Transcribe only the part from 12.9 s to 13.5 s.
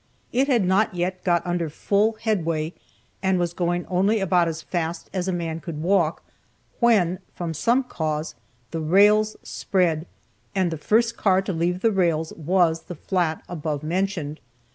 flat